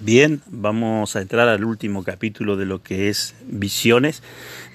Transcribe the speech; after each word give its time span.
Bien, 0.00 0.42
vamos 0.46 1.16
a 1.16 1.20
entrar 1.20 1.48
al 1.48 1.64
último 1.64 2.04
capítulo 2.04 2.56
de 2.56 2.66
lo 2.66 2.84
que 2.84 3.08
es 3.08 3.34
visiones. 3.48 4.22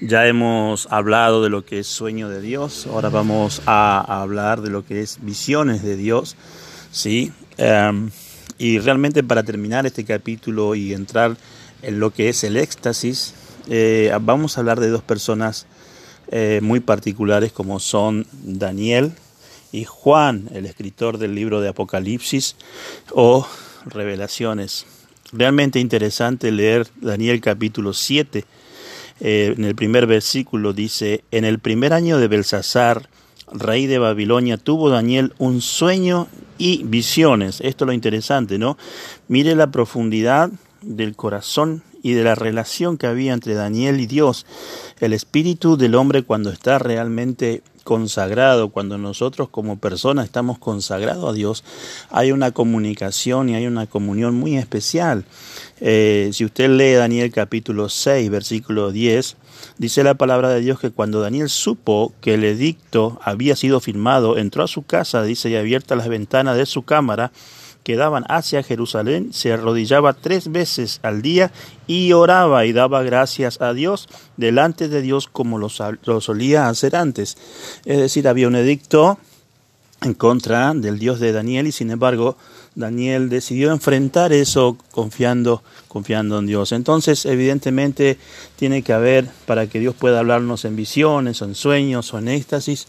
Ya 0.01 0.27
hemos 0.27 0.91
hablado 0.91 1.41
de 1.41 1.49
lo 1.49 1.63
que 1.63 1.79
es 1.79 1.87
sueño 1.87 2.27
de 2.27 2.41
Dios, 2.41 2.87
ahora 2.87 3.07
vamos 3.07 3.61
a, 3.65 4.01
hablar 4.21 4.59
de 4.59 4.69
lo 4.69 4.85
que 4.85 4.99
es 4.99 5.19
visiones 5.21 5.81
de 5.81 5.95
Dios. 5.95 6.35
¿sí? 6.91 7.31
Em, 7.55 8.11
y 8.57 8.79
realmente 8.79 9.23
para 9.23 9.43
terminar 9.43 9.85
este 9.85 10.03
capítulo 10.03 10.75
y 10.75 10.93
entrar 10.93 11.37
en 11.83 12.01
lo 12.01 12.11
que 12.11 12.27
es 12.27 12.43
el 12.43 12.57
éxtasis, 12.57 13.33
eh, 13.69 14.13
vamos 14.19 14.57
a 14.57 14.59
hablar 14.59 14.81
de 14.81 14.89
dos 14.89 15.03
personas 15.03 15.67
eh, 16.31 16.59
muy 16.61 16.81
particulares 16.81 17.53
como 17.53 17.79
son 17.79 18.27
Daniel 18.33 19.13
y 19.71 19.85
Juan, 19.85 20.49
el 20.53 20.65
escritor 20.65 21.17
del 21.17 21.33
libro 21.33 21.61
de 21.61 21.69
Apocalipsis 21.69 22.57
o 23.13 23.47
Revelaciones 23.85 24.85
realmente 25.33 25.79
interesante 25.79 26.51
leer 26.51 26.87
Daniel 27.01 27.41
capítulo 27.41 27.93
7. 27.93 28.45
Eh, 29.19 29.53
en 29.57 29.65
el 29.65 29.75
primer 29.75 30.07
versículo 30.07 30.73
dice, 30.73 31.23
en 31.31 31.45
el 31.45 31.59
primer 31.59 31.93
año 31.93 32.17
de 32.17 32.27
Belsasar, 32.27 33.09
rey 33.51 33.87
de 33.87 33.99
Babilonia, 33.99 34.57
tuvo 34.57 34.89
Daniel 34.89 35.33
un 35.37 35.61
sueño 35.61 36.27
y 36.57 36.83
visiones. 36.83 37.61
Esto 37.61 37.85
es 37.85 37.87
lo 37.87 37.93
interesante, 37.93 38.57
¿no? 38.57 38.77
Mire 39.27 39.55
la 39.55 39.71
profundidad 39.71 40.49
del 40.81 41.15
corazón 41.15 41.83
y 42.03 42.13
de 42.13 42.23
la 42.23 42.35
relación 42.35 42.99
que 42.99 43.07
había 43.07 43.33
entre 43.33 43.55
Daniel 43.55 43.99
y 43.99 44.05
Dios. 44.05 44.45
El 44.99 45.13
espíritu 45.13 45.77
del 45.77 45.95
hombre 45.95 46.21
cuando 46.21 46.51
está 46.51 46.77
realmente 46.77 47.63
consagrado, 47.83 48.69
cuando 48.69 48.97
nosotros 48.97 49.49
como 49.49 49.77
personas 49.77 50.25
estamos 50.25 50.59
consagrados 50.59 51.29
a 51.29 51.33
Dios, 51.33 51.63
hay 52.09 52.31
una 52.31 52.51
comunicación 52.51 53.49
y 53.49 53.55
hay 53.55 53.67
una 53.67 53.87
comunión 53.87 54.35
muy 54.35 54.57
especial. 54.57 55.25
Eh, 55.79 56.29
si 56.33 56.45
usted 56.45 56.69
lee 56.69 56.93
Daniel 56.93 57.31
capítulo 57.31 57.89
6, 57.89 58.29
versículo 58.29 58.91
10, 58.91 59.37
dice 59.77 60.03
la 60.03 60.15
palabra 60.15 60.49
de 60.49 60.61
Dios 60.61 60.79
que 60.79 60.91
cuando 60.91 61.21
Daniel 61.21 61.49
supo 61.49 62.13
que 62.21 62.35
el 62.35 62.43
edicto 62.43 63.19
había 63.23 63.55
sido 63.55 63.79
firmado, 63.79 64.37
entró 64.37 64.63
a 64.63 64.67
su 64.67 64.83
casa, 64.83 65.23
dice, 65.23 65.49
y 65.49 65.55
abierta 65.55 65.95
las 65.95 66.07
ventanas 66.07 66.57
de 66.57 66.65
su 66.65 66.83
cámara, 66.83 67.31
que 67.83 67.95
daban 67.95 68.23
hacia 68.29 68.63
Jerusalén, 68.63 69.33
se 69.33 69.51
arrodillaba 69.51 70.13
tres 70.13 70.51
veces 70.51 70.99
al 71.03 71.21
día 71.21 71.51
y 71.85 72.13
oraba 72.13 72.65
y 72.65 72.73
daba 72.73 73.03
gracias 73.03 73.61
a 73.61 73.73
Dios 73.73 74.07
delante 74.37 74.87
de 74.87 75.01
Dios 75.01 75.27
como 75.27 75.57
lo, 75.57 75.69
solía 75.69 76.69
hacer 76.69 76.95
antes. 76.95 77.37
Es 77.85 77.97
decir, 77.97 78.27
había 78.27 78.47
un 78.47 78.55
edicto 78.55 79.17
en 80.01 80.13
contra 80.13 80.73
del 80.73 80.99
Dios 80.99 81.19
de 81.19 81.31
Daniel 81.31 81.67
y 81.67 81.71
sin 81.71 81.91
embargo 81.91 82.37
Daniel 82.75 83.29
decidió 83.29 83.71
enfrentar 83.71 84.33
eso 84.33 84.77
confiando, 84.91 85.61
confiando 85.87 86.39
en 86.39 86.47
Dios. 86.47 86.71
Entonces, 86.71 87.25
evidentemente, 87.25 88.17
tiene 88.55 88.81
que 88.81 88.93
haber, 88.93 89.29
para 89.45 89.67
que 89.67 89.79
Dios 89.79 89.93
pueda 89.95 90.19
hablarnos 90.19 90.65
en 90.65 90.75
visiones, 90.75 91.41
o 91.41 91.45
en 91.45 91.53
sueños, 91.53 92.11
o 92.13 92.17
en 92.17 92.29
éxtasis, 92.29 92.87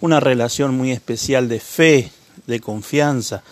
una 0.00 0.20
relación 0.20 0.74
muy 0.74 0.90
especial 0.90 1.48
de 1.48 1.60
fe, 1.60 2.12
de 2.46 2.60
confianza. 2.60 3.42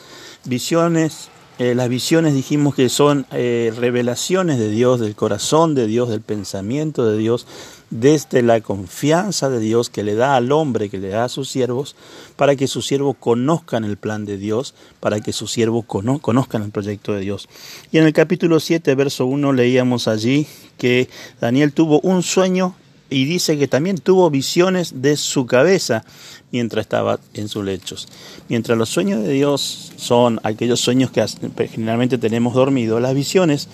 Visiones, 0.47 1.31
eh, 1.59 1.75
las 1.75 1.89
visiones 1.89 2.35
dijimos 2.35 2.75
que 2.75 2.91
son 2.91 3.27
eh, 3.33 3.73
revelaciones 3.77 4.59
de 4.59 4.69
Dios, 4.69 5.01
del 5.01 5.15
corazón 5.15 5.75
de 5.75 5.87
Dios, 5.87 6.11
del 6.11 6.21
pensamiento 6.21 7.07
de 7.07 7.17
Dios, 7.17 7.47
desde 7.89 8.43
la 8.43 8.61
confianza 8.61 9.49
de 9.49 9.59
Dios 9.59 9.89
que 9.89 10.03
le 10.03 10.15
da 10.15 10.37
al 10.37 10.53
hombre, 10.53 10.91
que 10.91 10.99
le 10.99 11.09
da 11.09 11.25
a 11.25 11.29
sus 11.31 11.49
siervos, 11.49 11.97
para 12.37 12.57
que 12.57 12.67
sus 12.67 12.87
siervos 12.87 13.17
conozcan 13.19 13.85
el 13.85 13.97
plan 13.97 14.27
de 14.27 14.37
Dios, 14.37 14.75
para 15.01 15.21
que 15.21 15.33
sus 15.33 15.51
siervos 15.51 15.87
conozcan 15.87 16.63
el 16.63 16.71
proyecto 16.71 17.15
de 17.15 17.21
Dios. 17.21 17.49
Y 17.91 17.97
en 17.97 18.05
el 18.05 18.13
capítulo 18.13 18.61
7, 18.61 18.95
verso 18.97 19.25
1, 19.25 19.53
leíamos 19.55 20.09
allí 20.09 20.47
que 20.77 21.09
Daniel 21.41 21.73
tuvo 21.73 22.01
un 22.01 22.23
sueño 22.23 22.75
y 23.15 23.27
dice 23.27 23.57
que 23.57 23.69
también 23.69 23.99
tuvo 23.99 24.29
visiones 24.29 25.01
de 25.01 25.17
su 25.17 25.47
cabeza 25.47 26.05
mientras 26.51 26.83
estaba 26.83 27.21
en 27.35 27.49
sus 27.49 27.65
lechos. 27.65 28.09
Mientras 28.49 28.77
los 28.77 28.89
sueños 28.89 29.23
de 29.23 29.31
Dios 29.31 29.93
son 29.95 30.41
aquellos 30.43 30.81
sueños 30.81 31.13
que 31.13 31.25
generalmente 31.69 32.19
tenemos 32.19 32.55
dormido, 32.55 32.99
las 32.99 33.15
visiones 33.15 33.69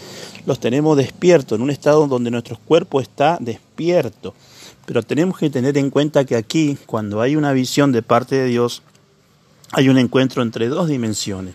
los 0.45 0.61
tenemos 0.61 0.95
despiertos, 0.99 1.57
en 1.57 1.63
un 1.63 1.71
estado 1.71 2.07
donde 2.07 2.31
nuestro 2.31 2.59
cuerpo 2.59 3.01
está 3.01 3.39
despierto. 3.41 4.35
Pero 4.85 5.03
tenemos 5.03 5.39
que 5.39 5.49
tener 5.49 5.79
en 5.79 5.89
cuenta 5.89 6.27
que 6.27 6.37
aquí, 6.37 6.77
cuando 6.85 7.23
hay 7.23 7.35
una 7.35 7.55
visión 7.55 7.93
de 7.93 8.03
parte 8.03 8.37
de 8.37 8.45
Dios, 8.45 8.83
hay 9.73 9.89
un 9.89 9.97
encuentro 9.97 10.43
entre 10.43 10.69
dos 10.69 10.87
dimensiones. 10.87 11.55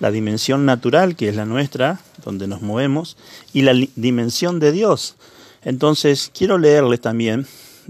La 0.00 0.10
dimensión 0.10 0.64
natural, 0.64 1.16
que 1.16 1.28
es 1.28 1.36
la 1.36 1.44
nuestra, 1.44 2.00
donde 2.24 2.46
nos 2.46 2.62
movemos, 2.62 3.18
y 3.52 3.60
la 3.60 3.74
dimensión 3.94 4.58
de 4.58 4.72
Dios, 4.72 5.16
entonces, 5.66 6.30
quiero 6.32 6.58
leerles 6.58 7.00
también 7.00 7.44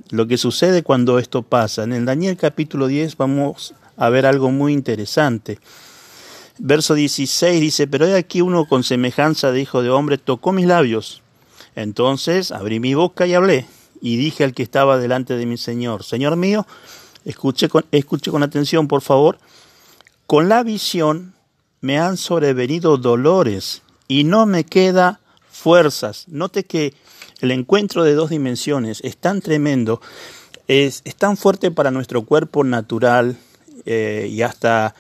lo 0.09 0.27
que 0.27 0.39
sucede 0.39 0.83
cuando 0.83 1.19
esto 1.19 1.43
pasa. 1.43 1.85
En 1.85 1.93
el 1.93 2.07
Daniel 2.07 2.39
capítulo 2.39 2.87
10 2.87 3.19
vamos 3.19 3.75
a 3.99 4.09
ver 4.09 4.25
algo 4.25 4.51
muy 4.51 4.73
interesante. 4.73 5.59
Verso 6.59 6.95
16 6.95 7.61
dice, 7.61 7.87
pero 7.87 8.07
he 8.07 8.15
aquí 8.15 8.41
uno 8.41 8.65
con 8.65 8.83
semejanza 8.83 9.53
de 9.53 9.61
hijo 9.61 9.83
de 9.83 9.91
hombre 9.91 10.17
tocó 10.17 10.53
mis 10.53 10.65
labios. 10.65 11.21
Entonces 11.75 12.51
abrí 12.51 12.81
mi 12.81 12.95
boca 12.95 13.27
y 13.27 13.35
hablé, 13.35 13.67
y 14.01 14.17
dije 14.17 14.45
al 14.45 14.55
que 14.55 14.63
estaba 14.63 14.97
delante 14.97 15.37
de 15.37 15.45
mi 15.45 15.59
Señor, 15.59 16.03
Señor 16.03 16.37
mío, 16.37 16.67
escuche 17.27 17.69
con, 17.69 17.85
escuche 17.93 18.31
con 18.31 18.43
atención, 18.43 18.89
por 18.89 19.03
favor, 19.03 19.39
con 20.27 20.49
la 20.49 20.63
visión 20.63 21.35
me 21.83 21.99
han 21.99 22.17
sobrevenido 22.17 22.97
dolores 22.97 23.83
y 24.09 24.25
no 24.25 24.47
me 24.47 24.65
queda 24.65 25.21
fuerzas. 25.51 26.25
Note 26.29 26.65
que 26.65 26.95
el 27.41 27.51
encuentro 27.51 28.05
de 28.05 28.15
dos 28.15 28.31
dimensiones 28.31 29.01
es 29.05 29.17
tan 29.17 29.41
tremendo, 29.41 30.01
es, 30.69 31.03
tan 31.19 31.37
fuerte 31.37 31.71
para 31.71 31.91
nuestro 31.91 32.23
cuerpo 32.23 32.65
natural 32.65 33.37
eh, 33.85 34.29
y 34.31 34.43
hasta 34.43 34.95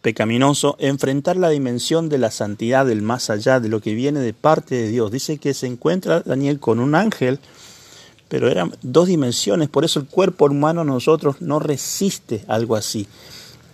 pecaminoso 0.00 0.76
enfrentar 0.80 1.36
la 1.36 1.48
dimensión 1.48 2.08
de 2.08 2.18
la 2.18 2.30
santidad 2.30 2.84
del 2.86 3.02
más 3.02 3.30
allá, 3.30 3.60
de 3.60 3.68
lo 3.68 3.80
que 3.80 3.94
viene 3.94 4.20
de 4.20 4.32
parte 4.34 4.74
de 4.74 4.88
Dios. 4.88 5.12
Dice 5.12 5.38
que 5.38 5.54
se 5.54 5.66
encuentra 5.66 6.20
Daniel 6.20 6.58
con 6.58 6.80
un 6.80 6.94
ángel, 6.94 7.38
pero 8.28 8.48
eran 8.48 8.72
dos 8.82 9.06
dimensiones, 9.06 9.68
por 9.68 9.84
eso 9.84 10.00
el 10.00 10.06
cuerpo 10.06 10.46
humano 10.46 10.84
nosotros 10.84 11.40
no 11.40 11.60
resiste 11.60 12.44
algo 12.48 12.74
así. 12.74 13.06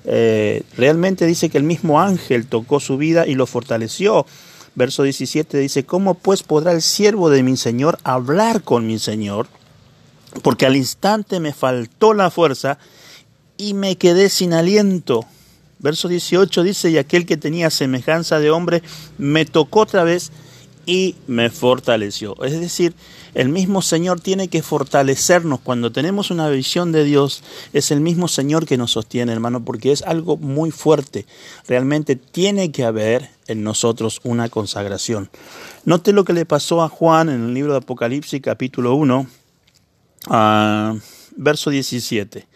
Eh, 0.04 0.62
realmente 0.76 1.26
dice 1.26 1.48
que 1.48 1.58
el 1.58 1.64
mismo 1.64 2.00
ángel 2.00 2.46
tocó 2.46 2.80
su 2.80 2.96
vida 2.96 3.26
y 3.26 3.34
lo 3.34 3.46
fortaleció 3.46 4.26
Verso 4.78 5.02
17 5.02 5.58
dice, 5.58 5.84
¿cómo 5.84 6.14
pues 6.14 6.44
podrá 6.44 6.70
el 6.70 6.82
siervo 6.82 7.30
de 7.30 7.42
mi 7.42 7.56
Señor 7.56 7.98
hablar 8.04 8.62
con 8.62 8.86
mi 8.86 9.00
Señor? 9.00 9.48
Porque 10.44 10.66
al 10.66 10.76
instante 10.76 11.40
me 11.40 11.52
faltó 11.52 12.14
la 12.14 12.30
fuerza 12.30 12.78
y 13.56 13.74
me 13.74 13.96
quedé 13.96 14.28
sin 14.28 14.52
aliento. 14.52 15.24
Verso 15.80 16.06
18 16.06 16.62
dice, 16.62 16.90
y 16.90 16.98
aquel 16.98 17.26
que 17.26 17.36
tenía 17.36 17.70
semejanza 17.70 18.38
de 18.38 18.52
hombre 18.52 18.84
me 19.18 19.44
tocó 19.46 19.80
otra 19.80 20.04
vez 20.04 20.30
y 20.88 21.16
me 21.26 21.50
fortaleció. 21.50 22.34
Es 22.42 22.58
decir, 22.58 22.94
el 23.34 23.50
mismo 23.50 23.82
Señor 23.82 24.20
tiene 24.22 24.48
que 24.48 24.62
fortalecernos. 24.62 25.60
Cuando 25.60 25.92
tenemos 25.92 26.30
una 26.30 26.48
visión 26.48 26.92
de 26.92 27.04
Dios, 27.04 27.42
es 27.74 27.90
el 27.90 28.00
mismo 28.00 28.26
Señor 28.26 28.64
que 28.64 28.78
nos 28.78 28.92
sostiene, 28.92 29.30
hermano, 29.32 29.62
porque 29.62 29.92
es 29.92 30.00
algo 30.00 30.38
muy 30.38 30.70
fuerte. 30.70 31.26
Realmente 31.66 32.16
tiene 32.16 32.72
que 32.72 32.84
haber 32.84 33.28
en 33.48 33.62
nosotros 33.62 34.20
una 34.24 34.48
consagración. 34.48 35.28
Note 35.84 36.14
lo 36.14 36.24
que 36.24 36.32
le 36.32 36.46
pasó 36.46 36.82
a 36.82 36.88
Juan 36.88 37.28
en 37.28 37.44
el 37.44 37.52
libro 37.52 37.72
de 37.72 37.80
Apocalipsis 37.80 38.40
capítulo 38.40 38.94
1, 38.94 39.26
ah, 40.28 40.94
verso 41.36 41.68
17. 41.68 42.46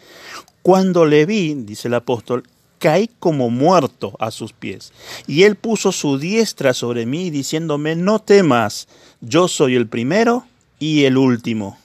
Cuando 0.62 1.04
le 1.04 1.26
vi, 1.26 1.53
dice 1.53 1.88
el 1.88 1.94
apóstol, 1.94 2.44
caí 2.82 3.09
como 3.20 3.48
muerto 3.48 4.16
a 4.19 4.32
sus 4.32 4.53
pies. 4.53 4.93
Y 5.28 5.44
él 5.44 5.54
puso 5.54 5.93
su 5.93 6.19
diestra 6.19 6.75
sobre 6.75 7.06
mí, 7.06 7.31
diciéndome, 7.31 7.95
no 7.95 8.18
temas, 8.18 8.89
yo 9.21 9.47
soy 9.47 9.77
el 9.77 9.86
primero 9.86 10.45
y 10.80 11.04
el 11.04 11.16
último. 11.16 11.78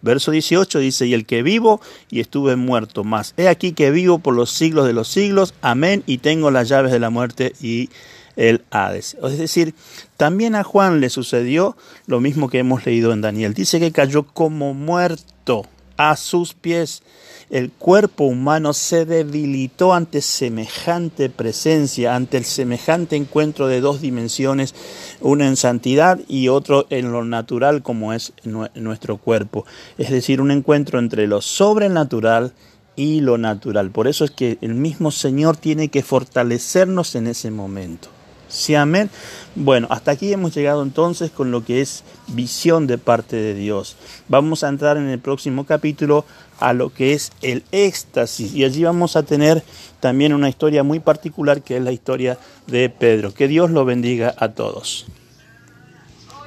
Verso 0.00 0.30
18 0.30 0.78
dice, 0.78 1.06
y 1.06 1.14
el 1.14 1.26
que 1.26 1.42
vivo 1.42 1.80
y 2.08 2.20
estuve 2.20 2.54
muerto 2.54 3.02
más. 3.02 3.34
He 3.36 3.48
aquí 3.48 3.72
que 3.72 3.90
vivo 3.90 4.20
por 4.20 4.36
los 4.36 4.50
siglos 4.50 4.86
de 4.86 4.92
los 4.92 5.08
siglos, 5.08 5.54
amén, 5.60 6.04
y 6.06 6.18
tengo 6.18 6.52
las 6.52 6.68
llaves 6.68 6.92
de 6.92 7.00
la 7.00 7.10
muerte 7.10 7.52
y 7.60 7.90
el 8.36 8.62
Hades. 8.70 9.16
Es 9.24 9.38
decir, 9.38 9.74
también 10.16 10.54
a 10.54 10.62
Juan 10.62 11.00
le 11.00 11.10
sucedió 11.10 11.76
lo 12.06 12.20
mismo 12.20 12.48
que 12.48 12.60
hemos 12.60 12.86
leído 12.86 13.12
en 13.12 13.22
Daniel. 13.22 13.54
Dice 13.54 13.80
que 13.80 13.90
cayó 13.90 14.22
como 14.22 14.72
muerto 14.72 15.66
a 15.96 16.16
sus 16.16 16.54
pies 16.54 17.02
el 17.50 17.70
cuerpo 17.70 18.24
humano 18.24 18.72
se 18.72 19.04
debilitó 19.04 19.92
ante 19.92 20.22
semejante 20.22 21.28
presencia, 21.28 22.16
ante 22.16 22.36
el 22.36 22.44
semejante 22.44 23.16
encuentro 23.16 23.68
de 23.68 23.80
dos 23.80 24.00
dimensiones, 24.00 24.74
una 25.20 25.46
en 25.46 25.56
santidad 25.56 26.18
y 26.26 26.48
otro 26.48 26.86
en 26.90 27.12
lo 27.12 27.24
natural 27.24 27.82
como 27.82 28.12
es 28.12 28.32
nuestro 28.42 29.18
cuerpo. 29.18 29.66
Es 29.98 30.10
decir, 30.10 30.40
un 30.40 30.50
encuentro 30.50 30.98
entre 30.98 31.26
lo 31.26 31.40
sobrenatural 31.40 32.52
y 32.96 33.20
lo 33.20 33.38
natural. 33.38 33.90
Por 33.90 34.08
eso 34.08 34.24
es 34.24 34.30
que 34.30 34.58
el 34.60 34.74
mismo 34.74 35.10
Señor 35.10 35.56
tiene 35.56 35.88
que 35.88 36.02
fortalecernos 36.02 37.14
en 37.14 37.26
ese 37.26 37.50
momento. 37.50 38.08
Sí, 38.54 38.76
amén. 38.76 39.10
Bueno, 39.56 39.88
hasta 39.90 40.12
aquí 40.12 40.32
hemos 40.32 40.54
llegado 40.54 40.84
entonces 40.84 41.32
con 41.32 41.50
lo 41.50 41.64
que 41.64 41.80
es 41.80 42.04
visión 42.28 42.86
de 42.86 42.98
parte 42.98 43.34
de 43.34 43.52
Dios. 43.52 43.96
Vamos 44.28 44.62
a 44.62 44.68
entrar 44.68 44.96
en 44.96 45.08
el 45.08 45.18
próximo 45.18 45.66
capítulo 45.66 46.24
a 46.60 46.72
lo 46.72 46.94
que 46.94 47.14
es 47.14 47.32
el 47.42 47.64
éxtasis 47.72 48.54
y 48.54 48.62
allí 48.62 48.84
vamos 48.84 49.16
a 49.16 49.24
tener 49.24 49.64
también 49.98 50.32
una 50.32 50.48
historia 50.48 50.84
muy 50.84 51.00
particular 51.00 51.62
que 51.62 51.78
es 51.78 51.82
la 51.82 51.90
historia 51.90 52.38
de 52.68 52.88
Pedro. 52.90 53.34
Que 53.34 53.48
Dios 53.48 53.72
lo 53.72 53.84
bendiga 53.84 54.32
a 54.38 54.50
todos. 54.50 55.06